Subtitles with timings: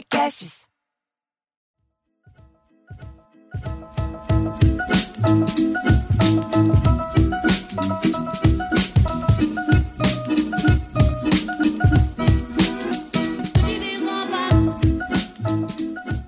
[0.00, 0.66] Podcasts.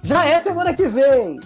[0.03, 1.41] Já é semana que vem!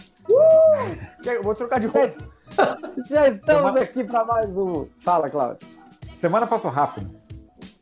[1.24, 2.12] Eu Vou trocar de roupa.
[3.08, 4.86] Já estamos Semana- aqui para mais um.
[5.00, 5.68] Fala, Cláudio.
[6.20, 7.10] Semana passou rápido.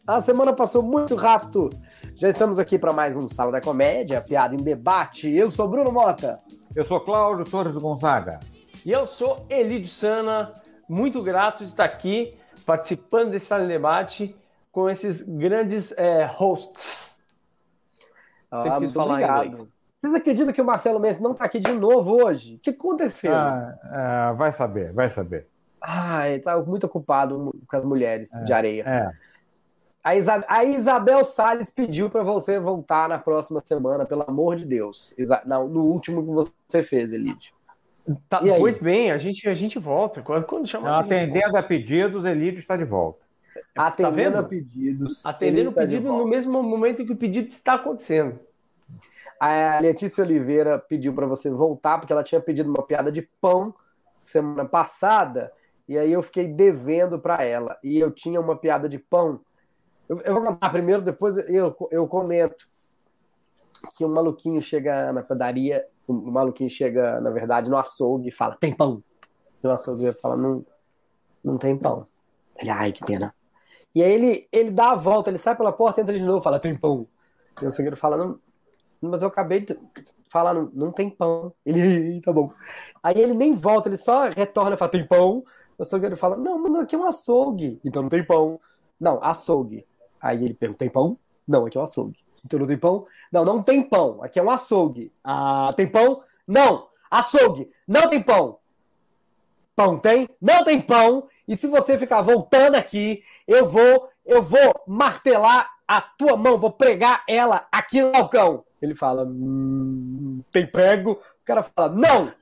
[0.06, 1.70] A semana passou muito rápido.
[2.14, 5.32] Já estamos aqui para mais um Sala da Comédia, piada em debate.
[5.34, 6.40] Eu sou Bruno Mota.
[6.74, 8.40] Eu sou Cláudio Torres do Gonzaga.
[8.84, 10.52] E eu sou Elidio Sana,
[10.88, 14.36] muito grato de estar aqui participando desse Sala de Debate
[14.70, 17.20] com esses grandes é, hosts.
[18.50, 19.46] Você Ah, quis muito falar em obrigado.
[19.46, 19.68] inglês.
[20.00, 22.56] Vocês acreditam que o Marcelo Mendes não está aqui de novo hoje?
[22.56, 23.34] O que aconteceu?
[23.34, 25.46] Ah, ah, vai saber, vai saber.
[25.80, 28.84] Ai, tá muito ocupado com as mulheres de areia.
[28.86, 29.10] É.
[30.04, 34.66] A, Isa- a Isabel Salles pediu para você voltar na próxima semana, pelo amor de
[34.66, 35.14] Deus.
[35.16, 37.54] Isa- não, no último que você fez, Elidio.
[38.28, 38.60] Tá, E aí?
[38.60, 40.20] pois bem, a gente, a gente volta.
[40.20, 43.24] Quando, chamar, Não, a gente atendendo a pedidos, Elídio está de volta.
[43.74, 44.36] Atendendo vendo?
[44.38, 45.22] a pedidos.
[45.22, 45.30] volta.
[45.36, 46.22] Atendendo o tá pedido volta.
[46.22, 48.38] no mesmo momento que o pedido está acontecendo.
[49.40, 53.74] A Letícia Oliveira pediu para você voltar, porque ela tinha pedido uma piada de pão
[54.20, 55.50] semana passada,
[55.88, 57.76] e aí eu fiquei devendo para ela.
[57.82, 59.40] E eu tinha uma piada de pão.
[60.08, 62.68] Eu, eu vou contar primeiro, depois eu, eu comento.
[63.96, 68.56] Que um maluquinho chega na padaria, um maluquinho chega, na verdade, no açougue e fala:
[68.56, 69.02] tem pão.
[69.62, 70.64] E o açougue fala: não,
[71.42, 72.06] não tem pão.
[72.56, 73.34] Ele, ai, que pena.
[73.94, 76.58] E aí ele, ele dá a volta, ele sai pela porta, entra de novo, fala:
[76.58, 77.06] tem pão.
[77.60, 78.40] E o açougueiro fala: não,
[79.00, 79.78] mas eu acabei de
[80.34, 81.52] falar, não, não tem pão.
[81.64, 82.52] Ele, "Ih, tá bom.
[83.00, 85.44] Aí ele nem volta, ele só retorna e fala, tem pão?
[85.78, 87.80] O açougueiro fala, não, mas aqui é um açougue.
[87.84, 88.60] Então não tem pão.
[88.98, 89.86] Não, açougue.
[90.24, 91.18] Aí ele pergunta, tem pão?
[91.46, 92.24] Não, aqui é um açougue.
[92.42, 93.06] Então não tem pão?
[93.30, 94.22] Não, não tem pão.
[94.22, 95.12] Aqui é um açougue.
[95.22, 96.22] Ah, tem pão?
[96.48, 97.70] Não, açougue.
[97.86, 98.58] Não tem pão.
[99.76, 100.26] Pão tem?
[100.40, 101.28] Não tem pão.
[101.46, 106.72] E se você ficar voltando aqui, eu vou, eu vou martelar a tua mão, vou
[106.72, 108.64] pregar ela aqui no balcão.
[108.80, 111.12] Ele fala, "Hum, tem prego?
[111.12, 112.32] O cara fala, não!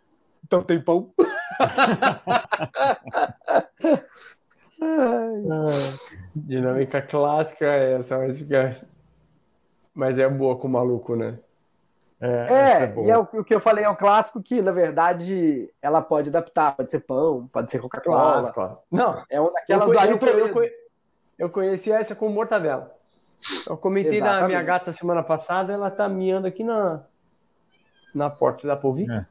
[0.44, 1.12] Então tem pão.
[4.82, 5.98] Ai,
[6.34, 8.76] Dinâmica clássica é essa, mas, fica...
[9.94, 11.38] mas é boa com o maluco, né?
[12.20, 13.06] É, É, boa.
[13.06, 16.28] e é o, o que eu falei é um clássico que, na verdade, ela pode
[16.28, 16.76] adaptar.
[16.76, 18.52] Pode ser pão, pode ser Coca-Cola.
[18.52, 18.78] claro.
[18.90, 20.70] Não, É uma daquelas eu, do Ailton eu,
[21.38, 22.94] eu, conheci essa com mortadela.
[23.68, 24.46] Eu comentei Exatamente.
[24.46, 27.02] minha gata semana passada, ela tá miando aqui na,
[28.14, 28.68] na porta.
[28.68, 29.10] Dá pra ouvir?
[29.10, 29.26] É.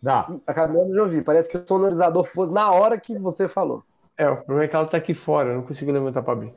[0.00, 0.28] Dá.
[0.46, 1.24] Acabamos de ouvir.
[1.24, 3.82] Parece que o sonorizador pôs na hora que você falou.
[4.18, 6.52] É, o problema é que ela tá aqui fora, eu não consigo levantar pra abrir.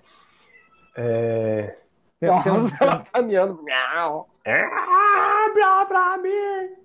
[0.98, 1.76] É...
[2.20, 3.62] Nossa, ela tá miando.
[3.64, 4.28] Miau.
[4.44, 6.82] Abre pra mim!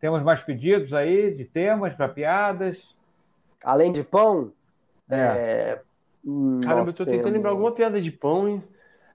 [0.00, 2.94] temos mais pedidos aí de temas para piadas.
[3.62, 4.52] Além de pão,
[5.10, 5.16] É.
[5.16, 5.82] é...
[6.22, 8.62] hum, Caramba, nós eu tô tentando lembrar alguma piada de pão, hein?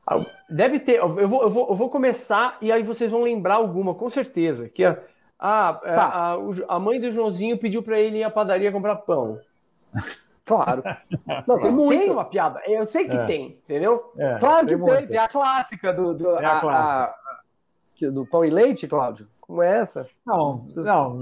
[0.06, 3.56] Ah, Deve ter, eu vou, eu, vou, eu vou começar e aí vocês vão lembrar
[3.56, 4.68] alguma, com certeza.
[4.68, 5.00] Que é,
[5.40, 6.06] ah, é, Tá.
[6.08, 6.38] a,
[6.68, 9.40] a mãe do Joãozinho pediu pra ele ir à padaria comprar pão.
[10.50, 10.84] Claro.
[11.48, 12.10] Não, tem Tem muitas.
[12.10, 13.26] uma piada, eu sei que É.
[13.26, 14.12] tem, entendeu?
[14.18, 14.78] É, Claro que tem.
[14.78, 15.08] muitas.
[15.08, 17.16] Tem a clássica do, do, É a a- clássica.
[18.06, 19.28] a- do pão e leite, Cláudio.
[19.40, 20.08] Como é essa?
[20.26, 21.20] Não, Vocês- não.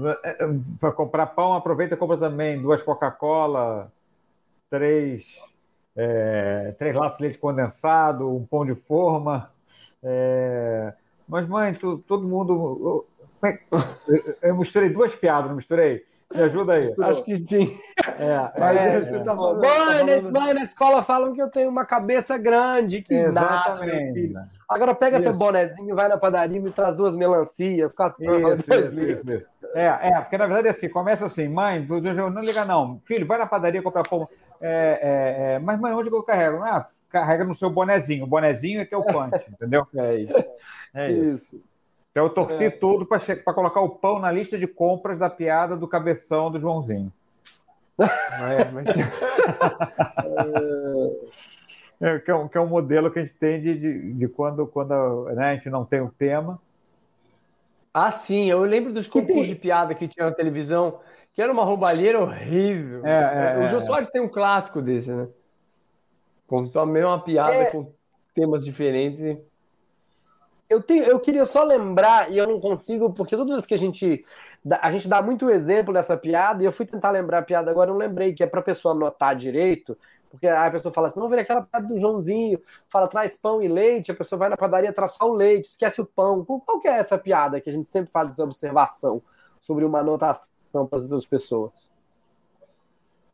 [0.80, 3.90] Para comprar pão, aproveita e compra também duas Coca-Cola,
[4.70, 5.24] três,
[5.96, 9.50] é, três latas de leite condensado, um pão de forma.
[10.02, 10.92] é,
[11.28, 13.04] Mas, mãe, tu- todo mundo.
[13.44, 13.58] é
[14.06, 16.04] Eu, eu misturei duas piadas, não misturei?
[16.34, 16.94] Me ajuda aí.
[17.02, 17.78] Acho que sim.
[18.18, 19.18] É, Mas é, você é.
[19.20, 19.60] tá falando.
[19.60, 23.74] Mãe, tá né, mãe, na escola falam que eu tenho uma cabeça grande, que nada,
[23.74, 24.12] Exatamente.
[24.12, 24.40] filho.
[24.68, 25.38] Agora pega seu Isso.
[25.38, 29.50] bonezinho, vai na padaria e me traz duas melancias, quatro Isso, dois isso.
[29.72, 33.38] É, é, porque na verdade é assim, começa assim, mãe, não liga não, filho, vai
[33.38, 34.28] na padaria comprar pão.
[34.60, 36.62] É, é, é, mas mãe, onde que eu carrego?
[36.64, 39.86] Ah, carrega no seu bonezinho, o bonezinho é que é o punch, entendeu?
[39.96, 40.44] É isso.
[40.94, 41.56] É isso.
[41.56, 41.67] Isso.
[42.18, 43.20] Então eu torci tudo para
[43.54, 47.12] colocar o pão na lista de compras da piada do cabeção do Joãozinho.
[47.96, 48.86] É, mas-
[52.00, 54.28] É, que, é um, que é um modelo que a gente tem de, de, de
[54.28, 56.60] quando, quando né, a gente não tem o tema.
[57.92, 61.00] Ah, sim, eu lembro dos concursos de piada que tinha na televisão,
[61.34, 63.04] que era uma roubalheira horrível.
[63.04, 63.80] É, é, o Jô é.
[63.80, 65.26] Soares tem um clássico desse, né?
[66.46, 67.64] Contou a mesma piada É.
[67.66, 67.90] com
[68.32, 69.20] temas diferentes.
[69.20, 69.36] e-
[70.68, 73.74] Eu, tenho, eu queria só lembrar, e eu não consigo, porque todas as vezes que
[73.74, 74.24] a gente.
[74.64, 77.70] dá- A gente dá muito exemplo dessa piada, e eu fui tentar lembrar a piada
[77.70, 79.96] agora, eu não lembrei, que é para a pessoa anotar direito,
[80.30, 83.62] Porque aí a pessoa fala assim, não, ver aquela piada do Joãozinho, fala, traz pão
[83.62, 86.44] e leite, a pessoa vai na padaria, traz só o leite, esquece o pão.
[86.44, 89.22] Qual que é essa piada que a gente sempre faz essa observação
[89.58, 90.46] sobre uma anotação
[90.86, 91.72] para as outras pessoas?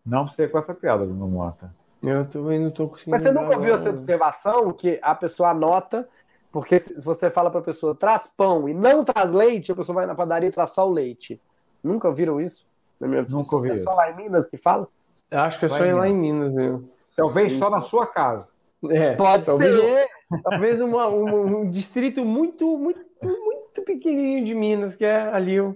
[0.07, 1.75] Não sei com essa piada, Bruno Mota.
[2.01, 3.11] Eu também não estou conseguindo.
[3.13, 6.09] Mas você nunca ouviu essa observação que a pessoa anota,
[6.55, 9.97] porque se você fala para a pessoa, traz pão e não traz leite, a pessoa
[9.97, 11.41] vai na padaria e traz só o leite.
[11.83, 12.65] Nunca ouviram isso?
[13.01, 13.71] Nunca ouvi.
[13.73, 14.87] É só lá em Minas que fala?
[15.33, 16.55] Eu acho que é só ir lá em Minas.
[16.55, 16.89] Viu?
[17.17, 18.49] Talvez só na sua casa.
[18.89, 20.07] É, Pode talvez ser.
[20.31, 25.61] Um, talvez uma, um, um, distrito muito, muito, muito pequenininho de Minas, que é ali
[25.61, 25.75] o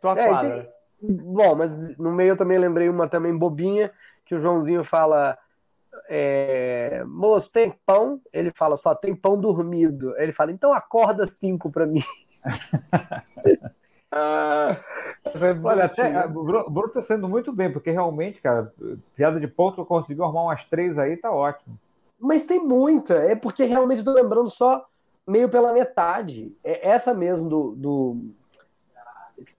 [0.00, 0.74] tua é, quadra.
[1.00, 1.16] Tem...
[1.16, 3.92] Bom, mas no meio eu também lembrei uma também bobinha,
[4.26, 5.38] que o Joãozinho fala
[6.08, 8.20] é, moço, tem pão?
[8.32, 10.14] Ele fala, só tem pão dormido.
[10.16, 12.02] Ele fala, então acorda cinco para mim.
[14.10, 14.76] ah,
[15.24, 15.30] é
[15.62, 18.72] Olha, até, o Bruno tá sendo muito bem, porque realmente, cara,
[19.14, 21.78] piada de ponto, conseguiu arrumar umas três aí, tá ótimo.
[22.18, 24.84] Mas tem muita, é porque realmente tô lembrando só
[25.26, 26.56] meio pela metade.
[26.64, 28.16] É essa mesmo do, do...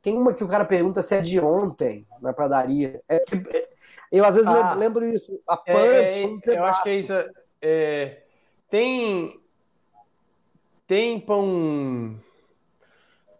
[0.01, 3.01] Tem uma que o cara pergunta se é de ontem na padaria.
[3.07, 3.69] É, é,
[4.11, 5.39] eu às vezes ah, lembro isso.
[5.47, 7.13] A é, punch, é, um eu acho que é isso.
[7.61, 8.21] É,
[8.69, 9.39] tem
[10.87, 12.19] tem pão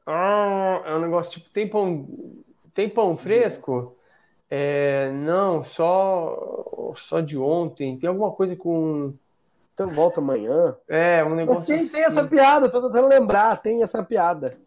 [0.05, 2.07] ah, é um negócio tipo tem pão
[2.73, 3.95] tem pão fresco?
[4.49, 7.97] É, não, só só de ontem.
[7.97, 9.13] Tem alguma coisa com
[9.73, 10.75] então volta amanhã.
[10.89, 11.61] É, um negócio.
[11.61, 11.89] Mas tem, assim.
[11.89, 14.57] tem essa piada, tô tentando lembrar, tem essa piada.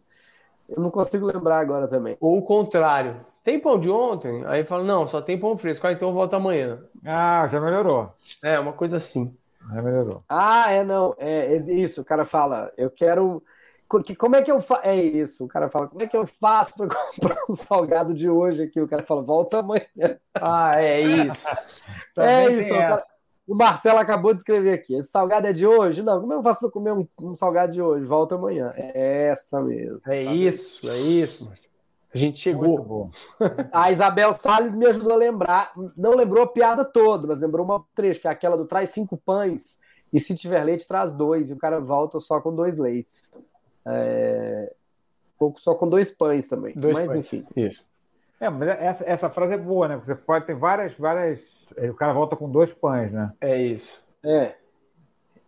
[0.67, 2.17] Eu não consigo lembrar agora também.
[2.19, 3.23] Ou o contrário.
[3.43, 4.43] Tem pão de ontem?
[4.45, 5.85] Aí fala, não, só tem pão fresco.
[5.85, 6.79] Ah, então volta amanhã.
[7.05, 8.13] Ah, já melhorou.
[8.41, 9.35] É, uma coisa assim.
[9.73, 10.23] Já melhorou.
[10.29, 11.13] Ah, é, não.
[11.17, 13.43] É, isso, o cara fala, eu quero.
[14.17, 14.81] Como é que eu faço?
[14.85, 18.27] É isso, o cara fala, como é que eu faço para comprar um salgado de
[18.27, 18.81] hoje aqui?
[18.81, 19.85] O cara fala, volta amanhã.
[20.33, 21.47] Ah, é isso.
[22.17, 23.03] é isso, o cara,
[23.45, 24.95] o Marcelo acabou de escrever aqui.
[24.95, 26.01] Esse salgado é de hoje?
[26.01, 28.05] Não, como é que eu faço para comer um, um, salgado de hoje?
[28.05, 28.73] Volta amanhã.
[28.75, 29.99] É essa mesmo.
[30.07, 31.72] É tá isso, é isso, Marcelo.
[32.13, 33.09] A gente chegou.
[33.71, 35.73] a Isabel Salles me ajudou a lembrar.
[35.97, 39.17] Não lembrou a piada toda, mas lembrou uma trecho, que é aquela do traz cinco
[39.17, 39.79] pães
[40.11, 41.49] e se tiver leite, traz dois.
[41.49, 43.31] E o cara volta só com dois leites.
[43.85, 44.71] É...
[45.39, 46.73] Pouco só com dois pães também.
[46.75, 47.19] Dois mas pães.
[47.19, 47.45] enfim.
[47.55, 47.83] Isso.
[48.39, 50.01] É, mas essa, essa frase é boa, né?
[50.05, 51.39] Você pode ter várias, várias
[51.77, 53.31] o cara volta com dois pães, né?
[53.41, 54.03] É isso.
[54.23, 54.55] É.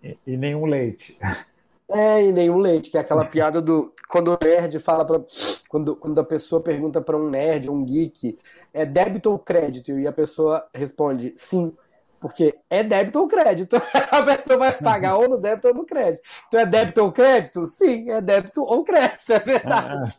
[0.04, 1.18] E, e nenhum leite.
[1.90, 3.94] É, e nenhum leite, que é aquela piada do.
[4.10, 5.24] Quando o nerd fala para
[5.70, 8.40] quando, quando a pessoa pergunta para um nerd, um geek,
[8.74, 9.92] é débito ou crédito?
[10.00, 11.76] E a pessoa responde sim,
[12.20, 13.76] porque é débito ou crédito.
[14.10, 16.24] A pessoa vai pagar ou no débito ou no crédito.
[16.48, 17.66] Então é débito ou crédito?
[17.66, 20.18] Sim, é débito ou crédito, é verdade.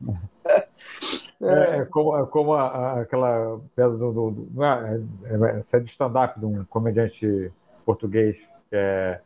[1.41, 4.13] É, é, como, é como a, a, aquela pedra do.
[4.13, 7.53] do, do é, é, essa é de stand-up de um comediante
[7.85, 8.39] português
[8.71, 9.21] é,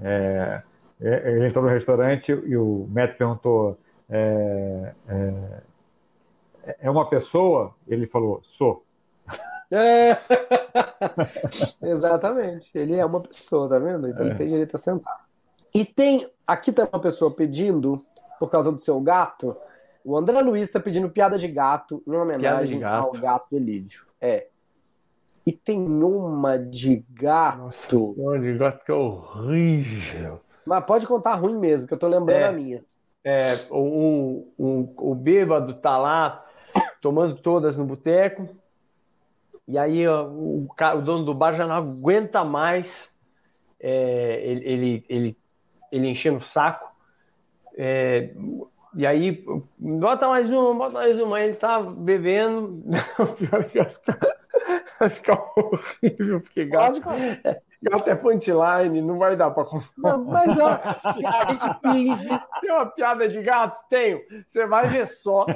[0.00, 0.62] é, é,
[1.02, 3.78] ele entrou no restaurante e o Matt perguntou:
[4.08, 4.92] é,
[6.80, 7.74] é, uma pessoa?
[7.88, 8.84] Ele falou: sou.
[9.70, 10.16] É.
[11.82, 12.70] Exatamente.
[12.76, 14.08] Ele é uma pessoa, tá vendo?
[14.08, 15.26] Então ele tem direito a sentar.
[15.74, 16.28] E tem.
[16.46, 18.04] Aqui tá uma pessoa pedindo,
[18.38, 19.56] por causa do seu gato,
[20.04, 23.04] o André Luiz está pedindo piada de gato em homenagem gato.
[23.04, 24.06] ao gato do Elídio.
[24.20, 24.48] É.
[25.46, 27.58] E tem uma de gato.
[27.58, 30.40] Nossa, uma de gato que é horrível.
[30.66, 32.84] Mas pode contar ruim mesmo, que eu tô lembrando é, a minha.
[33.24, 36.44] É, o, o, o bêbado tá lá
[37.00, 38.48] tomando todas no boteco.
[39.66, 43.10] E aí o, o, dono do bar já não aguenta mais
[43.80, 45.38] é, ele, ele, ele,
[45.90, 46.90] ele enchendo o saco.
[47.76, 48.30] É,
[48.94, 49.44] e aí,
[49.78, 51.40] bota mais uma, bota mais uma.
[51.40, 52.84] Ele tá bebendo.
[53.18, 53.78] O pior é que
[54.98, 57.00] vai ficar, horrível, porque gato,
[57.44, 60.18] é, gato é punchline, não vai dar pra contar.
[60.18, 62.28] Mas ó, a gente finge.
[62.60, 63.78] Tem uma piada de gato?
[63.88, 64.20] Tenho.
[64.46, 65.46] Você vai ver só.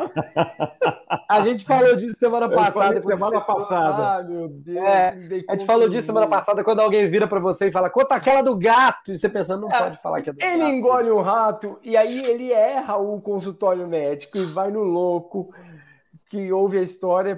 [1.28, 3.00] A gente falou disso semana passada.
[3.00, 4.16] Semana passada.
[4.16, 4.76] Ah, meu Deus.
[4.76, 5.09] É,
[5.49, 8.42] a gente falou disso semana passada quando alguém vira pra você e fala, conta aquela
[8.42, 9.12] do gato.
[9.12, 10.62] E você pensando, não é, pode falar que é do ele gato.
[10.62, 15.52] Ele engole um rato e aí ele erra o consultório médico e vai no louco
[16.37, 17.35] que ouve a história,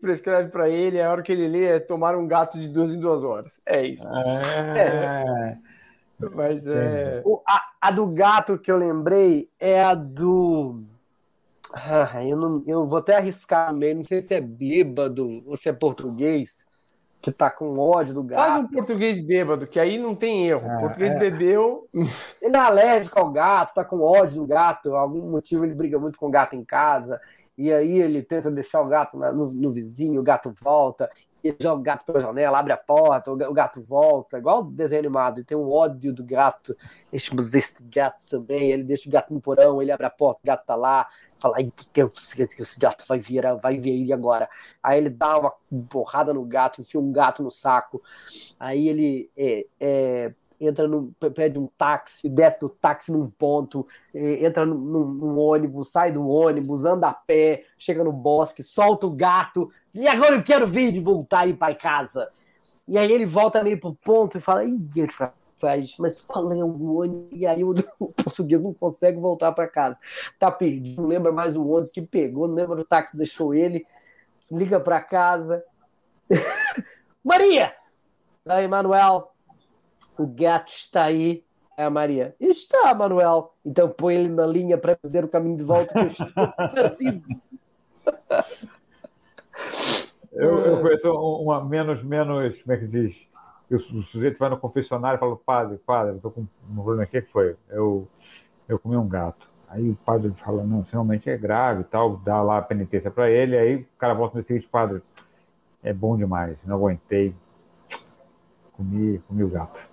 [0.00, 3.00] prescreve para ele, a hora que ele lê é tomar um gato de duas em
[3.00, 3.58] duas horas.
[3.66, 4.06] É isso.
[4.08, 4.78] É.
[4.78, 5.58] é.
[6.32, 7.20] Mas é.
[7.24, 10.84] O, a, a, do gato que eu lembrei é a do.
[11.74, 15.68] Ah, eu, não, eu vou até arriscar mesmo, não sei se é bêbado ou se
[15.68, 16.64] é português,
[17.20, 18.38] que tá com ódio do gato.
[18.38, 20.64] Faz um português bêbado, que aí não tem erro.
[20.64, 21.18] O português é.
[21.18, 21.80] bebeu.
[22.40, 26.18] Ele é alérgico ao gato, tá com ódio do gato, algum motivo ele briga muito
[26.18, 27.20] com o gato em casa
[27.62, 31.08] e aí ele tenta deixar o gato na, no, no, vizinho, o gato volta.
[31.44, 34.98] ele joga o gato pela janela, abre a porta, o gato volta, igual o desenho
[34.98, 35.38] animado.
[35.38, 36.76] Ele tem um ódio do gato.
[37.08, 38.72] Deixa este gato também.
[38.72, 41.08] Ele deixa o gato no porão, ele abre a porta, o gato tá lá.
[41.38, 42.04] Fala, ai, que, que,
[42.56, 44.50] que esse gato vai vir, vai ver ele agora.
[44.82, 45.52] Aí ele dá uma
[45.88, 48.02] porrada no gato, enfia um gato no saco.
[48.58, 50.34] Aí ele é, é,
[50.66, 56.12] entra no, pede um táxi, desce do táxi num ponto, entra num, num, ônibus, sai
[56.12, 60.66] do ônibus, anda a pé, chega no bosque, solta o gato, e agora eu quero
[60.66, 62.28] vir e voltar e ir para casa.
[62.86, 64.88] E aí ele volta meio pro ponto e fala, Ih,
[65.56, 67.28] faz, mas qual é o ônibus?
[67.32, 69.96] E aí o, o português não consegue voltar para casa.
[70.38, 73.86] Tá perdido, não lembra mais o ônibus que pegou, não lembra o táxi deixou ele,
[74.50, 75.64] liga para casa.
[77.24, 77.74] Maria!
[78.44, 79.31] Aí, Manuel,
[80.18, 81.44] o gato está aí.
[81.76, 82.36] É a Maria.
[82.38, 83.54] Está, Manuel.
[83.64, 86.26] Então põe ele na linha para fazer o caminho de volta que eu estou
[86.74, 87.24] perdido.
[90.32, 93.26] Eu, eu conheço uma menos, menos, como é que diz?
[93.70, 97.22] O, sujeito vai no confessionário e fala, padre, padre, eu estou com um problema aqui,
[97.22, 97.56] que foi?
[97.70, 98.06] Eu,
[98.68, 99.48] eu comi um gato.
[99.68, 103.30] Aí o padre fala, não, realmente é grave e tal, dá lá a penitência para
[103.30, 105.02] ele, aí o cara volta no seguinte, padre,
[105.82, 107.34] é bom demais, não aguentei,
[108.72, 109.91] comi, comi o gato.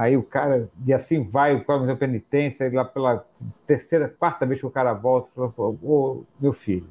[0.00, 3.22] Aí o cara, e assim vai, o cara da penitência, e lá pela
[3.66, 6.90] terceira, quarta vez que o cara volta, falou, ô, meu filho,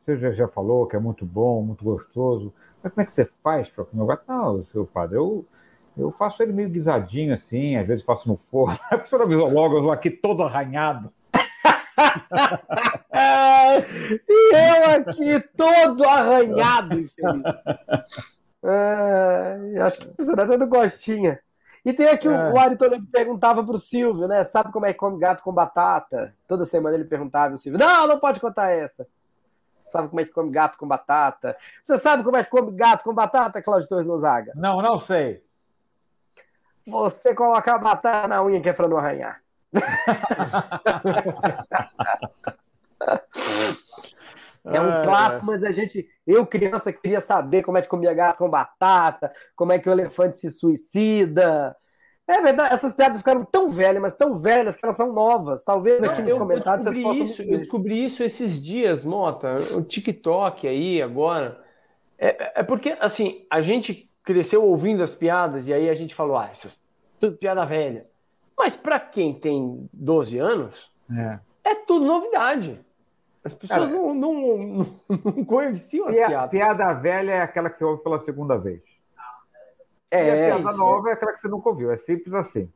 [0.00, 2.50] você já, já falou que é muito bom, muito gostoso,
[2.82, 4.24] mas como é que você faz para comer o gato?
[4.26, 5.44] Não, seu padre, eu,
[5.94, 8.80] eu faço ele meio guisadinho assim, às vezes faço no forno.
[8.90, 11.12] A pessoa avisou logo, eu aqui todo arranhado.
[14.26, 17.42] e eu aqui todo arranhado, infeliz.
[18.62, 21.38] Ah, acho que você até do gostinha.
[21.84, 22.30] E tem aqui é.
[22.30, 24.44] o Ari Toledo perguntava pro Silvio, né?
[24.44, 26.34] Sabe como é que come gato com batata?
[26.46, 27.78] Toda semana ele perguntava o Silvio.
[27.78, 29.06] Não, não pode contar essa.
[29.80, 31.56] Sabe como é que come gato com batata?
[31.82, 34.52] Você sabe como é que come gato com batata, Cláudio Torres Gonzaga?
[34.54, 35.42] Não, não sei.
[36.86, 39.42] Você coloca a batata na unha que é para não arranhar.
[44.64, 48.38] É um clássico, mas a gente, eu criança, queria saber como é que comia gato
[48.38, 51.76] com batata, como é que o elefante se suicida.
[52.28, 55.64] É verdade, essas piadas ficaram tão velhas, mas tão velhas que elas são novas.
[55.64, 60.68] Talvez aqui nos comentários vocês possam isso, Eu descobri isso esses dias, Mota, o TikTok
[60.68, 61.60] aí agora.
[62.16, 66.36] É, é porque, assim, a gente cresceu ouvindo as piadas e aí a gente falou,
[66.36, 66.80] ah, essas
[67.18, 68.06] tudo piada velha.
[68.56, 72.80] Mas para quem tem 12 anos, é, é tudo novidade.
[73.44, 76.50] As pessoas Cara, não, não, não, não conheciam as piadas.
[76.50, 78.82] Piada velha é aquela que você ouve pela segunda vez.
[80.10, 80.78] É, e a piada isso.
[80.78, 81.90] nova é aquela que você nunca ouviu.
[81.90, 82.70] É simples assim.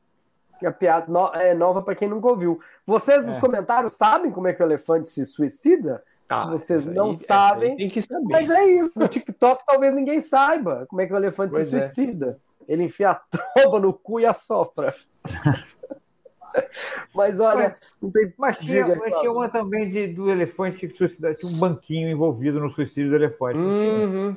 [0.64, 2.58] A piada no, é nova para quem nunca ouviu.
[2.84, 3.40] Vocês nos é.
[3.40, 6.02] comentários sabem como é que o elefante se suicida?
[6.28, 7.76] Ah, se vocês não aí, sabem.
[7.76, 8.24] Tem que saber.
[8.28, 8.92] Mas é isso.
[8.96, 11.80] No TikTok talvez ninguém saiba como é que o elefante pois se é.
[11.80, 12.40] suicida.
[12.66, 13.14] Ele enfia a
[13.54, 14.94] tromba no cu e assopra.
[17.14, 18.32] Mas olha, não tem.
[18.36, 22.08] Mas tinha, Diga, mas tinha uma também de, do elefante que suicida, tinha um banquinho
[22.08, 23.58] envolvido no suicídio do elefante.
[23.58, 24.36] Uhum.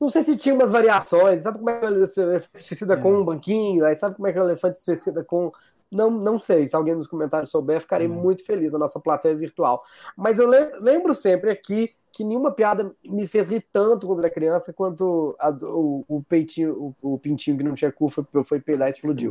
[0.00, 1.42] Não sei se tinha umas variações.
[1.42, 2.96] Sabe como é que o elefante se suicida é.
[2.96, 3.84] com um banquinho?
[3.84, 5.52] Aí sabe como é que o elefante se suicida com.
[5.90, 6.66] Não, não sei.
[6.66, 8.14] Se alguém nos comentários souber, ficarei uhum.
[8.14, 9.84] muito feliz na nossa plateia virtual.
[10.16, 10.48] Mas eu
[10.80, 15.50] lembro sempre aqui que nenhuma piada me fez rir tanto quando era criança quanto a,
[15.50, 19.30] o, o, peitinho, o, o, pintinho que não tinha cu foi, foi peidar e explodiu.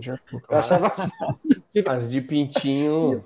[0.49, 0.91] Eu achava.
[1.87, 3.25] As de pintinho.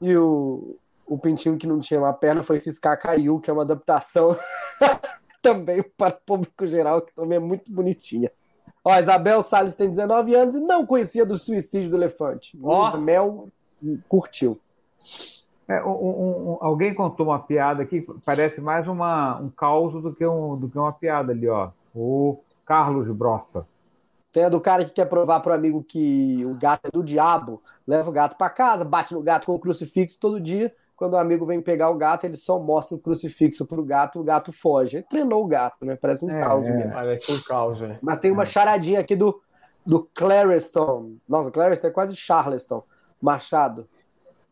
[0.00, 3.62] E o, o pintinho que não tinha uma perna foi ciscar caiu, que é uma
[3.62, 4.36] adaptação
[5.42, 8.30] também para o público geral, que também é muito bonitinha.
[8.84, 12.58] Ó, Isabel Salles tem 19 anos e não conhecia do suicídio do elefante.
[12.62, 12.96] Oh.
[12.96, 13.48] Mel
[14.08, 14.58] curtiu.
[15.70, 20.26] É, um, um, alguém contou uma piada que parece mais uma, um caos do que,
[20.26, 21.70] um, do que uma piada ali, ó.
[21.94, 23.64] O Carlos Brossa.
[24.32, 27.04] Tem a do cara que quer provar para o amigo que o gato é do
[27.04, 30.74] diabo, leva o gato para casa, bate no gato com o crucifixo todo dia.
[30.96, 34.24] Quando o amigo vem pegar o gato, ele só mostra o crucifixo pro gato, o
[34.24, 34.96] gato foge.
[34.96, 35.94] Ele treinou o gato, né?
[35.94, 36.76] Parece um é, caos é.
[36.76, 36.92] mesmo.
[36.92, 37.96] Parece um caos, né?
[38.02, 39.40] Mas tem uma charadinha aqui do,
[39.86, 41.12] do Clareston.
[41.28, 42.82] Nossa, Clareston é quase Charleston.
[43.22, 43.88] Machado.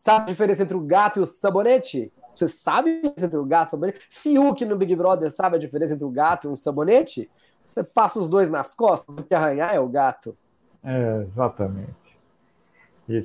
[0.08, 2.10] Sabe a diferença entre o gato e o sabonete?
[2.34, 4.06] Você sabe a diferença entre o gato e o sabonete?
[4.08, 7.30] Fiuk no Big Brother sabe a diferença entre o gato e um sabonete?
[7.66, 10.34] Você passa os dois nas costas, o que arranhar é o gato.
[10.82, 11.92] É, exatamente.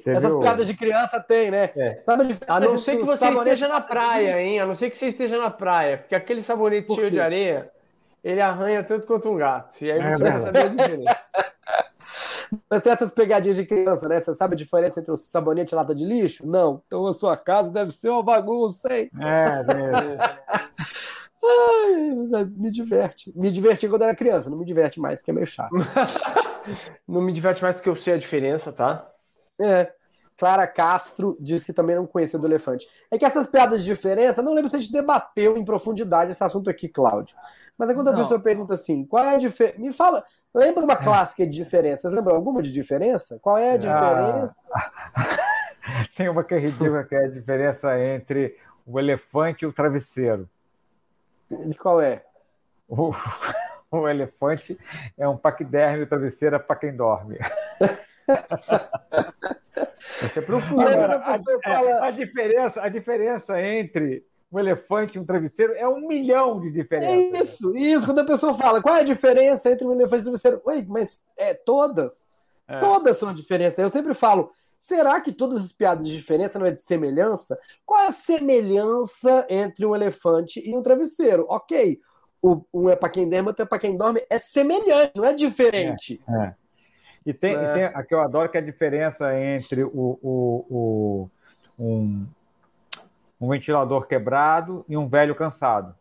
[0.05, 0.41] Essas o...
[0.41, 1.71] piadas de criança tem, né?
[1.73, 2.01] É.
[2.05, 3.53] Sabe a, a não ser que você sabonete...
[3.53, 4.59] esteja na praia, hein?
[4.59, 7.71] A não ser que você esteja na praia, porque aquele sabonete cheio de areia,
[8.21, 9.81] ele arranha tanto quanto um gato.
[9.81, 11.17] E aí é você é vai saber a diferença.
[12.69, 14.19] Mas tem essas pegadinhas de criança, né?
[14.19, 16.45] Você sabe a diferença entre o sabonete e lata de lixo?
[16.45, 16.81] Não.
[16.87, 19.09] Então a sua casa deve ser uma bagunça, hein?
[19.19, 20.17] É, mesmo.
[21.45, 23.33] Ai, me diverte.
[23.35, 25.73] Me diverti quando era criança, não me diverte mais porque é meio chato.
[27.07, 29.09] não me diverte mais porque eu sei a diferença, tá?
[29.59, 29.91] É.
[30.37, 32.87] Clara Castro diz que também não conhecia do elefante.
[33.11, 36.43] É que essas piadas de diferença, não lembro se a gente debateu em profundidade esse
[36.43, 37.35] assunto aqui, Cláudio.
[37.77, 39.79] Mas é quando a pessoa pergunta assim, qual é a diferença?
[39.79, 42.03] Me fala, lembra uma clássica de diferença?
[42.03, 43.39] Vocês lembram alguma de diferença?
[43.41, 44.55] Qual é a diferença?
[44.73, 45.37] Ah.
[46.15, 50.49] Tem uma que é ridícula, que é a diferença entre o elefante e o travesseiro.
[51.49, 52.23] De qual é?
[52.87, 53.13] O,
[53.91, 54.77] o elefante
[55.17, 57.37] é um paquiderme, o travesseiro é para quem dorme.
[60.23, 60.87] Isso é profundo.
[60.87, 62.05] Agora, a, fala...
[62.05, 67.39] a, diferença, a diferença entre um elefante e um travesseiro é um milhão de diferenças.
[67.39, 68.05] É isso, isso.
[68.05, 70.85] Quando a pessoa fala qual é a diferença entre um elefante e um travesseiro, oi,
[70.87, 72.29] mas é todas.
[72.67, 72.79] É.
[72.79, 73.81] Todas são a diferença.
[73.81, 77.57] Eu sempre falo, será que todas as piadas de diferença não é de semelhança?
[77.83, 81.47] Qual é a semelhança entre um elefante e um travesseiro?
[81.49, 81.99] Ok,
[82.39, 84.23] o, um é para quem dorme, outro é para quem dorme.
[84.29, 86.21] É semelhante, não é diferente.
[86.29, 86.55] É, é.
[87.25, 87.63] E tem, é.
[87.63, 91.29] e tem a que eu adoro, que é a diferença entre o, o, o
[91.79, 92.27] um,
[93.43, 95.93] um ventilador quebrado e um velho cansado.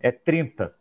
[0.00, 0.74] É 30.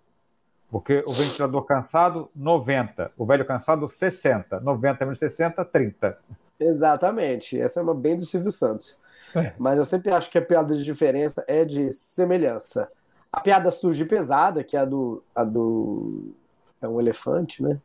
[0.72, 3.12] Porque o ventilador cansado, 90.
[3.16, 4.60] O velho cansado, 60.
[4.62, 6.18] 90 menos 60, 30.
[6.60, 7.60] Exatamente.
[7.60, 8.98] Essa é uma bem do Silvio Santos.
[9.36, 9.54] É.
[9.60, 12.92] Mas eu sempre acho que a piada de diferença é de semelhança.
[13.32, 15.24] A piada surge pesada, que é a do.
[15.36, 16.34] A do
[16.82, 17.80] é um elefante, né?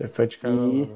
[0.00, 0.90] Elefante e,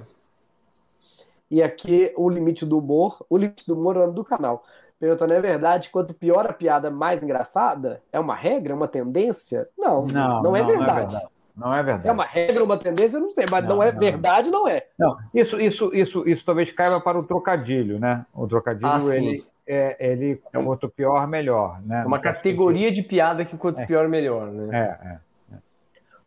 [1.50, 3.22] e aqui o limite do humor.
[3.28, 4.64] O limite do humor é do canal.
[4.98, 5.90] Perguntando, é verdade?
[5.90, 8.02] Quanto pior a piada, mais engraçada?
[8.12, 8.72] É uma regra?
[8.72, 9.68] É uma tendência?
[9.76, 10.90] Não, não, não, é, não verdade.
[10.90, 11.26] é verdade.
[11.56, 12.08] Não é verdade.
[12.08, 13.98] É uma regra, uma tendência, eu não sei, mas não, não é não.
[13.98, 14.86] verdade, não é.
[14.98, 18.26] Não, isso, isso, isso, isso talvez caiba para o trocadilho, né?
[18.34, 21.80] O trocadilho, ah, ele, é, ele é quanto pior, melhor.
[21.82, 22.04] Né?
[22.04, 23.86] Uma categoria de piada que quanto é.
[23.86, 24.48] pior, melhor.
[24.48, 24.78] Né?
[24.78, 25.18] É, é.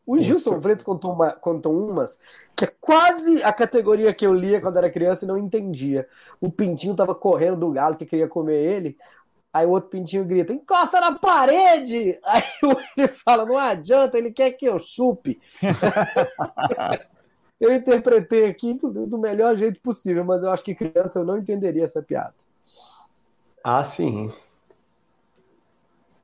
[0.10, 2.20] O Gilson Freitas contou, uma, contou umas
[2.56, 6.08] que é quase a categoria que eu lia quando era criança e não entendia.
[6.42, 8.98] O pintinho tava correndo do galo que queria comer ele.
[9.54, 12.20] Aí o outro pintinho grita: encosta na parede!
[12.26, 12.42] Aí
[12.98, 15.40] ele fala: não adianta, ele quer que eu chupe.
[17.62, 21.38] eu interpretei aqui do, do, melhor jeito possível, mas eu acho que criança eu não
[21.38, 22.34] entenderia essa piada.
[23.64, 24.34] Ah, sim.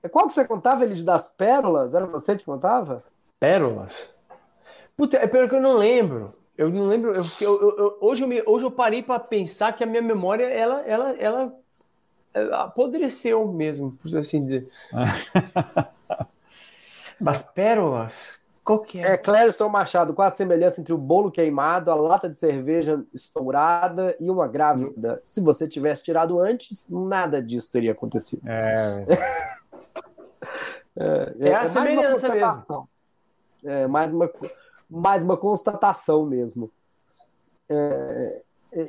[0.09, 1.93] Qual que você contava, ele das pérolas?
[1.93, 3.03] Era você que contava?
[3.45, 4.09] Pérolas?
[4.97, 6.33] Puta, é pior que eu não lembro.
[6.57, 7.13] Eu não lembro.
[7.13, 10.45] Eu, eu, eu, hoje, eu me, hoje eu parei para pensar que a minha memória
[10.45, 11.53] ela, ela, ela
[12.63, 14.67] apodreceu mesmo, por assim dizer.
[17.21, 18.39] Mas pérolas?
[18.63, 19.11] Qual que é?
[19.11, 24.15] É Clériston Machado, qual a semelhança entre o bolo queimado, a lata de cerveja estourada
[24.19, 25.21] e uma grávida?
[25.23, 28.41] Se você tivesse tirado antes, nada disso teria acontecido.
[28.47, 29.05] É,
[30.97, 30.97] é,
[31.45, 32.89] é, é a é semelhança mesmo.
[33.65, 34.29] É mais uma,
[34.89, 36.71] mais uma constatação mesmo.
[37.67, 38.41] É,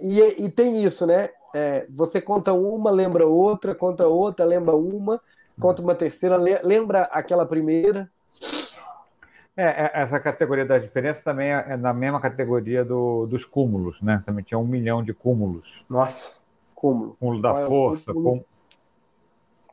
[0.02, 1.30] e, e tem isso, né?
[1.54, 5.20] É, você conta uma, lembra outra, conta outra, lembra uma,
[5.58, 8.10] conta uma terceira, lembra aquela primeira.
[9.56, 14.00] É, é, essa categoria da diferença também é, é na mesma categoria do, dos cúmulos,
[14.02, 14.22] né?
[14.26, 15.82] Também tinha um milhão de cúmulos.
[15.88, 16.32] Nossa,
[16.74, 17.16] cúmulo.
[17.18, 18.44] Cúmulo da força, cúmulo,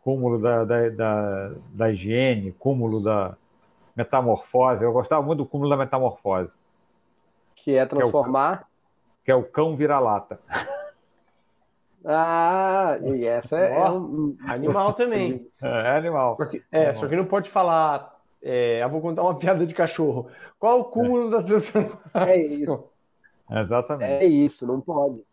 [0.01, 3.35] cúmulo da, da, da, da higiene, cúmulo da
[3.95, 4.83] metamorfose.
[4.83, 6.53] Eu gostava muito do cúmulo da metamorfose.
[7.55, 8.67] Que é transformar.
[9.23, 10.39] Que é o, que é o cão vira-lata.
[12.05, 15.47] Ah, e essa é, é um animal também.
[15.61, 16.35] É, animal.
[16.35, 18.13] Só que, é, só que não pode falar.
[18.41, 20.27] É, eu vou contar uma piada de cachorro.
[20.59, 21.99] Qual o cúmulo da transformação?
[22.13, 22.89] É isso.
[23.49, 24.11] Exatamente.
[24.11, 25.23] É isso, não pode.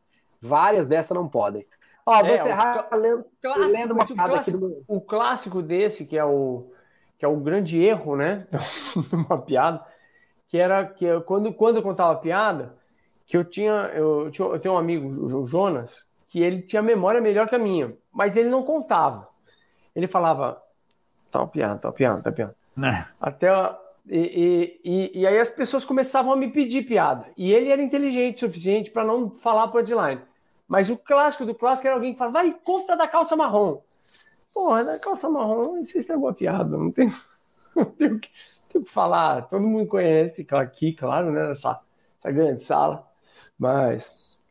[0.41, 1.67] Várias dessas não podem.
[2.07, 6.07] Ó, vou é, encerrar o, lendo, clássico, lendo uma piada aqui do O clássico desse,
[6.07, 6.73] que é o,
[7.21, 8.47] que é o grande erro, né?
[9.13, 9.85] uma piada,
[10.49, 12.75] que era que eu, quando, quando eu contava piada,
[13.27, 16.81] que eu tinha, eu, eu, tinha, eu tenho um amigo, o Jonas, que ele tinha
[16.81, 19.29] memória melhor que a minha, mas ele não contava.
[19.95, 20.63] Ele falava,
[21.31, 22.57] tá piada, tá piada, tá piada.
[22.75, 23.07] Né?
[23.21, 23.51] Até
[24.09, 27.27] e, e, e, aí as pessoas começavam a me pedir piada.
[27.37, 30.23] E ele era inteligente o suficiente para não falar para deadline.
[30.67, 33.83] Mas o clássico do clássico era alguém que fala, vai, conta da calça marrom.
[34.53, 36.77] Porra, da calça marrom, isso estragou a piada.
[36.77, 37.09] Não tem,
[37.75, 38.31] não tem, o que,
[38.69, 39.43] tem o que falar.
[39.49, 41.53] Todo mundo conhece aqui, claro, né?
[41.53, 41.81] Essa,
[42.19, 43.07] essa grande sala.
[43.59, 44.43] Mas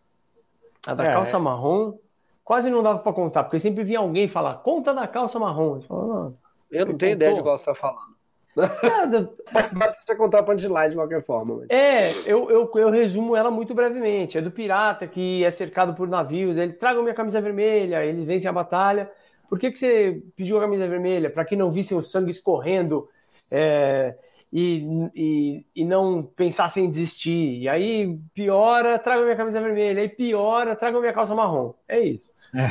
[0.88, 1.40] a da é, calça é.
[1.40, 1.98] marrom
[2.44, 5.80] quase não dava para contar, porque sempre vinha alguém falar, conta da calça marrom.
[5.82, 6.34] Falava,
[6.72, 8.18] eu não tenho ideia de qual você está falando.
[9.74, 11.58] Mas você contar a punchline de qualquer forma.
[11.58, 11.70] Mas...
[11.70, 14.38] É, eu, eu, eu resumo ela muito brevemente.
[14.38, 16.58] É do pirata que é cercado por navios.
[16.58, 19.12] Ele traga minha camisa vermelha, eles vencem a batalha.
[19.50, 21.30] Por que, que você pediu a camisa vermelha?
[21.30, 23.10] Para que não vissem o sangue escorrendo
[23.52, 24.16] é,
[24.54, 27.60] e, e, e não pensassem em desistir.
[27.62, 30.02] E aí piora, traga minha camisa vermelha.
[30.02, 31.74] Aí piora, traga minha calça marrom.
[31.88, 32.32] É isso.
[32.54, 32.70] É.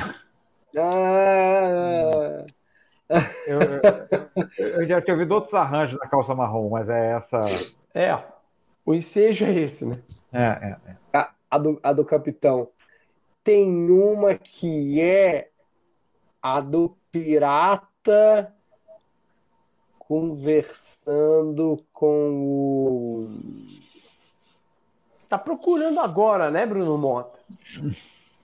[0.79, 2.45] Ah...
[3.47, 7.41] Eu, eu, eu, já tinha ouvido outros arranjos na calça marrom, mas é essa.
[7.95, 8.23] É,
[8.85, 9.97] o ensejo é esse, né?
[10.31, 10.97] É, é, é.
[11.15, 12.69] A, a, do, a do capitão.
[13.43, 15.49] Tem uma que é
[16.43, 18.55] a do pirata
[19.99, 23.29] conversando com o.
[25.21, 27.39] Está procurando agora, né, Bruno Mota?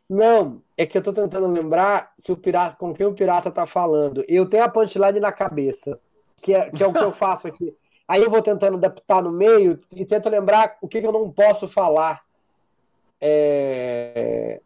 [0.09, 3.64] Não, é que eu tô tentando lembrar se o pirata, com quem o pirata tá
[3.64, 4.22] falando.
[4.28, 5.98] Eu tenho a punchline na cabeça,
[6.37, 7.74] que é, que é o que eu faço aqui.
[8.07, 11.30] Aí eu vou tentando adaptar no meio e tento lembrar o que, que eu não
[11.33, 12.22] posso falar.
[13.18, 14.61] É...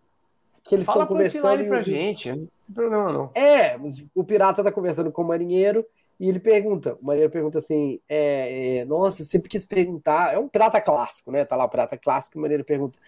[0.69, 1.67] Que eles estão conversando.
[1.67, 3.31] pra gente, não tem problema não.
[3.35, 3.79] É,
[4.15, 5.85] o pirata tá conversando com o marinheiro
[6.21, 10.39] e ele pergunta, o marinheiro pergunta assim, é, é, nossa, eu sempre quis perguntar, é
[10.39, 11.45] um pirata clássico, né?
[11.45, 12.99] Tá lá o pirata clássico, e o marinheiro pergunta,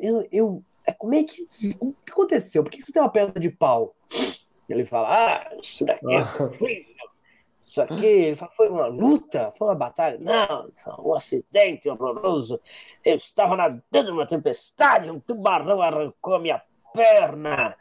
[0.00, 1.46] eu, eu é, como é que.
[1.80, 2.62] O que aconteceu?
[2.62, 3.94] Por que você tem uma perna de pau?
[4.68, 6.92] Ele fala, ah, isso daqui é horrível.
[7.72, 9.50] Isso aqui, ele fala, foi uma luta?
[9.52, 10.18] Foi uma batalha?
[10.20, 10.70] Não,
[11.02, 12.60] um acidente horroroso.
[13.02, 17.74] Eu estava nadando numa tempestade, um tubarão arrancou a minha perna.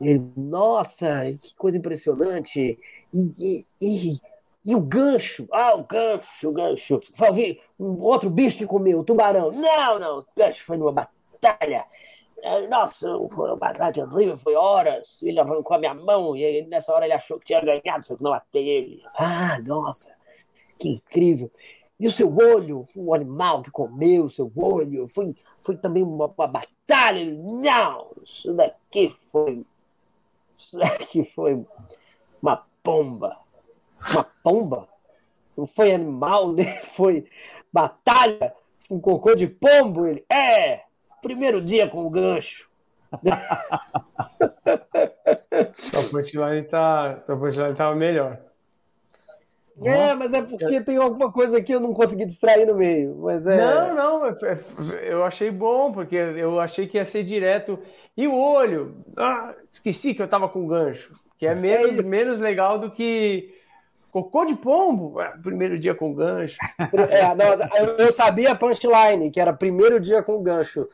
[0.00, 2.78] Ele, nossa, que coisa impressionante.
[3.12, 4.20] E, e, e,
[4.64, 5.48] e, o gancho?
[5.50, 7.00] Ah, o gancho, o gancho.
[7.16, 9.50] Falei, um outro bicho que comeu, o tubarão.
[9.50, 11.84] Não, não, o gancho foi numa batalha.
[12.68, 15.22] Nossa, foi uma batalha terrível, foi horas.
[15.22, 18.22] Ele arrancou a minha mão e nessa hora ele achou que tinha ganhado, só que
[18.22, 19.02] não matei ele.
[19.14, 20.14] Ah, nossa,
[20.78, 21.50] que incrível.
[21.98, 22.84] E o seu olho?
[22.84, 25.08] Foi um animal que comeu o seu olho?
[25.08, 27.24] Foi, foi também uma, uma batalha?
[27.34, 29.64] Não, isso daqui foi.
[30.58, 31.64] Isso daqui foi
[32.42, 33.38] uma pomba.
[34.10, 34.88] Uma pomba?
[35.56, 36.64] Não foi animal, né?
[36.64, 37.26] Foi
[37.72, 38.54] batalha?
[38.90, 40.06] Um cocô de pombo?
[40.06, 40.85] Ele, é!
[41.26, 42.68] Primeiro dia com o gancho.
[44.72, 48.38] a punchline tá, a punchline tava melhor.
[49.82, 53.16] É, mas é porque tem alguma coisa que eu não consegui distrair no meio.
[53.16, 53.56] Mas é...
[53.56, 57.78] Não, não, é, é, eu achei bom, porque eu achei que ia ser direto.
[58.16, 58.94] E o olho?
[59.16, 61.12] Ah, esqueci que eu tava com gancho.
[61.36, 63.52] Que é menos, é menos legal do que
[64.22, 65.16] cocô de pombo.
[65.42, 66.56] Primeiro dia com gancho.
[67.10, 70.88] É, nossa, eu sabia a punchline, que era primeiro dia com gancho.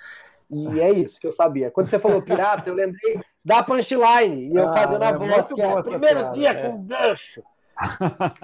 [0.50, 1.70] E é isso que eu sabia.
[1.70, 4.48] Quando você falou pirata, eu lembrei da punchline.
[4.48, 6.54] E eu ah, fazendo a é voz, que é primeiro dia é.
[6.54, 7.42] com gancho.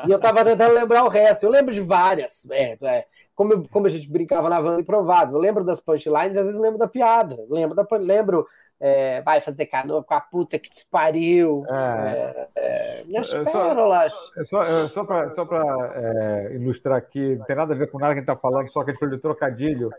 [0.06, 1.44] e eu tava tentando lembrar o resto.
[1.44, 2.48] Eu lembro de várias.
[2.50, 2.76] É,
[3.38, 5.36] é, como, como a gente brincava na van improvável.
[5.36, 7.38] Eu lembro das punchlines e às vezes lembro da piada.
[7.48, 8.46] Lembro, da, lembro
[8.80, 11.64] é, vai fazer canoa com a puta que te pariu.
[11.68, 14.08] É, é, me espero, lá.
[14.08, 15.46] Só, só para só
[15.94, 18.68] é, ilustrar aqui, não tem nada a ver com nada que a gente está falando,
[18.70, 19.90] só que a gente falou de trocadilho.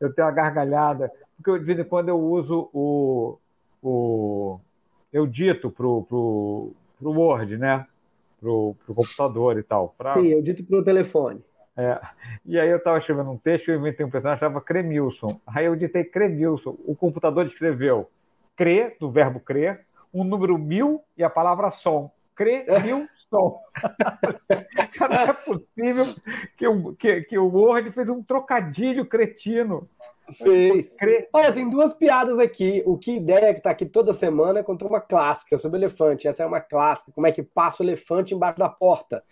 [0.00, 3.38] Eu tenho uma gargalhada, porque eu, de vez em quando eu uso o.
[3.82, 4.60] o
[5.12, 7.86] eu dito para o Word, né?
[8.40, 9.94] Para o computador e tal.
[9.96, 10.14] Pra...
[10.14, 11.42] Sim, eu dito para o telefone.
[11.78, 12.00] É.
[12.44, 15.40] E aí eu estava escrevendo um texto, eu inventei um personagem, chamava Cremilson.
[15.46, 16.76] Aí eu ditei Cremilson.
[16.84, 18.10] O computador escreveu
[18.56, 22.10] crer, do verbo crer, um número mil e a palavra som.
[22.34, 23.60] Crer, mil, som.
[24.96, 26.04] Cara, não é possível
[26.56, 29.88] que o, que, que o Word fez um trocadilho cretino.
[30.34, 30.96] Fez.
[31.32, 32.82] Olha, tem duas piadas aqui.
[32.86, 36.26] O que ideia que tá aqui toda semana contou uma clássica sobre elefante.
[36.26, 37.12] Essa é uma clássica.
[37.12, 39.22] Como é que passa o elefante embaixo da porta?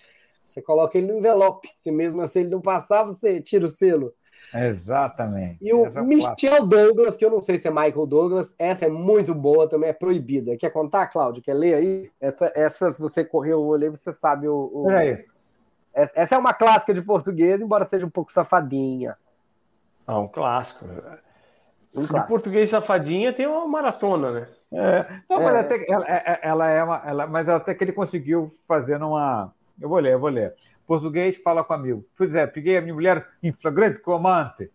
[0.47, 1.69] Você coloca ele no envelope.
[1.75, 4.13] Se mesmo assim ele não passar, você tira o selo.
[4.55, 5.59] Exatamente.
[5.61, 9.35] E o Michel Douglas, que eu não sei se é Michael Douglas, essa é muito
[9.35, 10.57] boa, também é proibida.
[10.57, 11.43] Quer contar, Cláudio?
[11.43, 12.11] Quer ler aí?
[12.21, 14.71] Essa, essas você correu o olho você sabe o.
[14.73, 14.85] o...
[14.87, 15.25] Peraí.
[15.93, 19.17] Essa é uma clássica de português, embora seja um pouco safadinha.
[20.07, 20.85] Ah, um clássico.
[21.95, 22.29] Um clássico.
[22.29, 24.49] português safadinha tem uma maratona, né?
[24.73, 25.59] É, não, mas é.
[25.61, 29.53] até ela, é, é, ela é uma, ela, mas até que ele conseguiu fazer numa.
[29.81, 30.55] Eu vou ler, eu vou ler
[30.87, 32.07] português fala com amigo.
[32.17, 34.71] Pois é, peguei a minha mulher em flagrante com amante.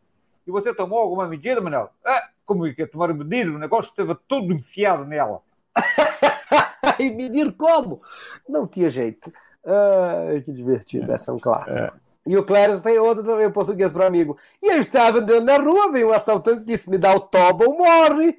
[0.46, 1.90] E você tomou alguma medida, Manuel?
[2.06, 3.52] É, como que tomar medida?
[3.52, 5.42] O negócio esteve tudo enfiado nela.
[7.00, 8.02] e medir como?
[8.48, 9.32] Não tinha jeito.
[9.66, 11.78] Ai, que divertido, essa é um clássico.
[11.78, 11.92] É.
[12.26, 14.38] E o Cléris tem outro também, o português para amigo.
[14.62, 17.78] E eu estava andando na rua, veio um assaltante disse: Me dá o toba ou
[17.78, 18.38] morre.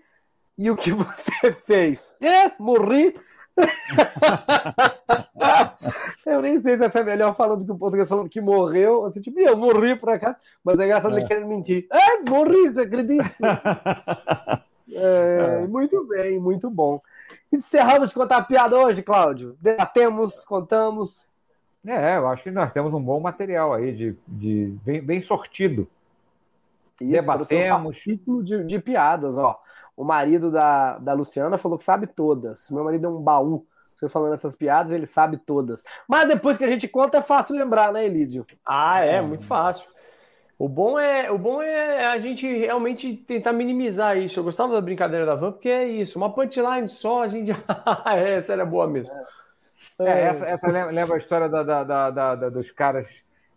[0.56, 2.12] E o que você fez?
[2.20, 3.14] É, morri.
[6.26, 9.04] eu nem sei se essa é melhor falando que o português falando que morreu.
[9.04, 11.18] Assim, tipo, eu morri por acaso, mas é engraçado é.
[11.18, 11.86] ele querendo mentir.
[11.90, 13.32] É, morri, você acredita?
[14.94, 15.66] É, é.
[15.66, 17.00] Muito bem, muito bom.
[17.50, 19.56] Encerramos de contar a piada hoje, Cláudio.
[19.58, 21.24] Debatemos, contamos.
[21.86, 25.88] É, eu acho que nós temos um bom material aí, de, de bem, bem sortido.
[27.00, 28.02] Isso, Debatemos.
[28.02, 29.60] Ciclo de, de piadas, ó.
[29.96, 32.70] O marido da, da Luciana falou que sabe todas.
[32.70, 33.66] Meu marido é um baú.
[33.94, 35.84] Vocês falando essas piadas, ele sabe todas.
[36.08, 38.46] Mas depois que a gente conta, é fácil lembrar, né, Elídio?
[38.64, 39.86] Ah, é, muito fácil.
[40.58, 44.38] O bom é, o bom é a gente realmente tentar minimizar isso.
[44.40, 46.18] Eu gostava da brincadeira da van, porque é isso.
[46.18, 47.52] Uma punchline só, a gente.
[48.06, 49.12] É, essa era boa mesmo.
[49.98, 53.08] É, é, essa, essa lembra, a história da, da, da, da dos caras.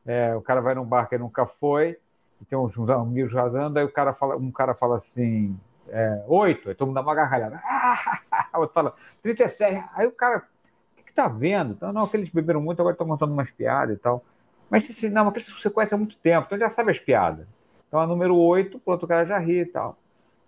[0.06, 1.98] É, o cara vai num bar que nunca foi,
[2.48, 5.58] tem uns, uns amigos rodando, aí o cara fala, um cara fala assim:
[5.90, 7.62] é, oito, aí todo mundo dá uma gargalhada.
[7.64, 9.84] Ah, outro fala 37.
[9.94, 11.74] Aí o cara, o que, que tá vendo?
[11.74, 14.24] Então, não, que eles beberam muito, agora estão montando umas piadas e tal.
[14.70, 17.48] Mas assim, não, aquele que você conhece há muito tempo, então já sabe as piadas.
[17.88, 19.98] Então a número 8, o outro cara já ri e tal.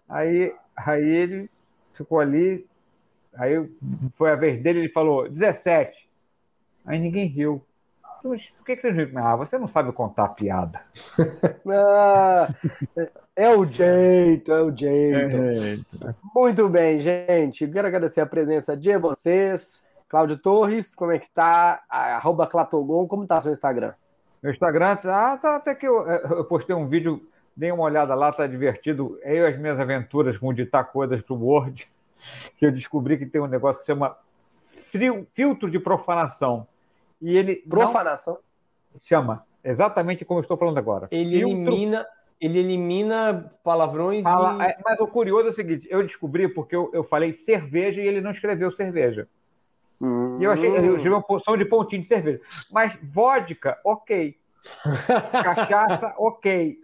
[0.10, 1.50] Aí, aí ele
[1.94, 2.66] ficou ali,
[3.36, 3.70] aí
[4.14, 6.10] foi a vez dele, ele falou 17.
[6.86, 7.64] Aí ninguém riu.
[8.24, 9.18] Mas por que, que você riu?
[9.18, 10.82] Ah, você não sabe contar piada.
[11.70, 12.50] ah,
[13.38, 15.36] é o jeito, é o jeito.
[15.38, 16.16] É.
[16.34, 17.68] Muito bem, gente.
[17.68, 19.86] Quero agradecer a presença de vocês.
[20.10, 21.84] Cláudio Torres, como é que tá?
[21.88, 23.94] Arroba Clatogon, como tá seu Instagram?
[24.42, 27.22] Meu Instagram, tá, tá até que eu, é, eu, postei um vídeo,
[27.56, 29.20] dei uma olhada lá, tá divertido.
[29.22, 31.88] Eu e as minhas aventuras com ditar coisas pro Word,
[32.58, 34.18] que eu descobri que tem um negócio que chama
[34.92, 36.66] frio, filtro de profanação.
[37.22, 37.58] E ele.
[37.58, 38.40] Profanação?
[39.04, 41.08] chama, exatamente como eu estou falando agora.
[41.12, 41.74] Ele filtro...
[41.74, 42.08] elimina.
[42.40, 44.24] Ele elimina palavrões.
[44.24, 44.70] Fala, e...
[44.70, 48.08] é, mas o curioso é o seguinte: eu descobri porque eu, eu falei cerveja e
[48.08, 49.28] ele não escreveu cerveja.
[50.02, 50.38] Hum.
[50.40, 52.40] E eu achei, eu achei uma porção de pontinho de cerveja.
[52.72, 54.38] Mas vodka, ok.
[55.44, 56.80] Cachaça, ok.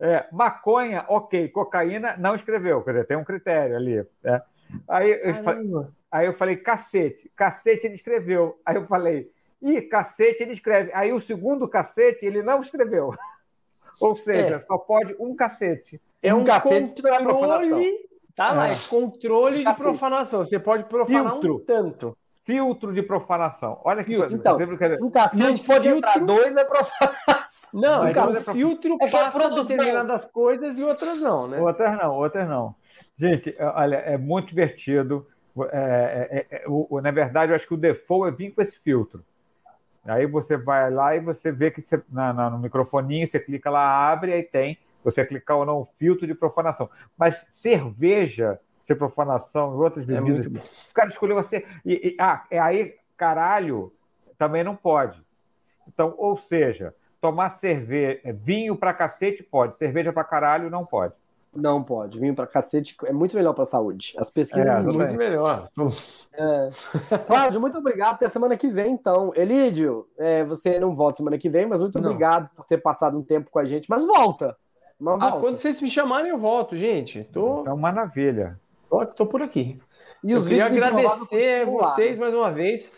[0.00, 1.48] É, maconha, ok.
[1.48, 2.82] Cocaína, não escreveu.
[2.82, 4.06] Quer dizer, tem um critério ali.
[4.22, 4.42] Né?
[4.88, 5.70] Aí, eu falei,
[6.10, 7.30] aí eu falei, cacete.
[7.36, 8.60] Cacete ele escreveu.
[8.64, 9.30] Aí eu falei,
[9.60, 10.90] ih, cacete ele escreve.
[10.94, 13.14] Aí o segundo cacete ele não escreveu.
[14.00, 14.60] Ou seja, é.
[14.60, 16.00] só pode um cacete.
[16.22, 20.44] É um, um cacete controle, Tá lá, é, é controle de profanação.
[20.44, 21.56] Você pode profanar Filtro.
[21.56, 22.16] um tanto.
[22.44, 23.80] Filtro de profanação.
[23.84, 24.34] Olha que coisa.
[24.34, 24.58] Então,
[25.00, 25.98] um cacete pode filtro...
[25.98, 27.70] entrar dois é profanação.
[27.72, 31.60] Não, um é filtro é passa é determinadas coisas e outras não, né?
[31.60, 32.74] Outras não, outras não.
[33.16, 35.26] Gente, olha, é muito divertido.
[35.70, 38.78] É, é, é, o, na verdade, eu acho que o default é vir com esse
[38.80, 39.22] filtro.
[40.04, 43.70] Aí você vai lá e você vê que você, na, na, no microfoninho, você clica
[43.70, 44.78] lá, abre, aí tem.
[45.04, 46.88] Você clicar ou não, filtro de profanação.
[47.16, 50.46] Mas cerveja ser profanação e outras é bebidas.
[50.46, 51.66] É o cara escolheu você.
[51.84, 53.92] E, e, ah, é aí, caralho,
[54.36, 55.20] também não pode.
[55.86, 61.14] Então, ou seja, tomar cerveja, vinho pra cacete pode, cerveja pra caralho não pode.
[61.54, 62.18] Não pode.
[62.18, 64.14] Vinho pra cacete é muito melhor pra saúde.
[64.16, 65.16] As pesquisas é, muito bem.
[65.16, 65.68] melhor.
[66.32, 66.70] É.
[67.26, 68.14] Cláudio, muito obrigado.
[68.14, 69.32] Até semana que vem, então.
[69.36, 72.08] Elídio, é, você não volta semana que vem, mas muito não.
[72.08, 73.90] obrigado por ter passado um tempo com a gente.
[73.90, 74.56] Mas volta.
[74.98, 75.36] Mas ah, volta.
[75.36, 77.24] Ah, quando vocês me chamarem, eu volto, gente.
[77.24, 77.64] Tô...
[77.66, 78.58] É uma maravilha.
[79.02, 79.78] Estou por aqui.
[80.24, 82.90] E os eu queria agradecer vocês mais uma vez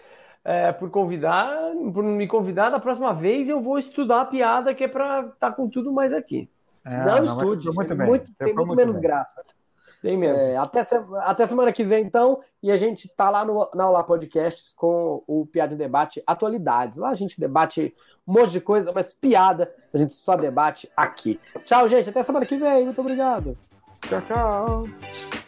[0.45, 1.57] é, por convidar,
[1.93, 2.71] por me convidar.
[2.71, 5.93] Da próxima vez eu vou estudar a piada que é para estar tá com tudo
[5.93, 6.49] mais aqui.
[6.85, 8.07] É, não, não estude, muito bem.
[8.07, 9.03] Muito, tem muito, muito menos bem.
[9.03, 9.43] graça.
[10.05, 10.39] Tem mesmo.
[10.39, 10.83] É, até,
[11.21, 15.25] até semana que vem, então, e a gente tá lá no, na Olá Podcasts com
[15.27, 16.99] o Piada em Debate Atualidades.
[16.99, 17.95] Lá a gente debate
[18.29, 21.41] um monte de coisa, mas piada a gente só debate aqui.
[21.65, 22.11] Tchau, gente.
[22.11, 22.85] Até semana que vem.
[22.85, 23.57] Muito obrigado.
[24.03, 25.44] Tchau, tchau.